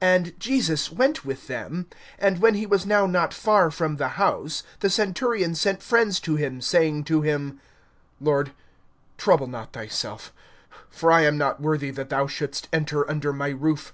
[0.00, 1.88] (6)And Jesus went with them.
[2.20, 6.36] And when he was now not far from the house, the centurion sent friends to
[6.36, 7.58] him, saying to him:
[8.20, 8.52] Lord,
[9.18, 10.32] trouble not thyself;
[10.88, 13.92] for I am not worthy that thou shouldst enter under my roof.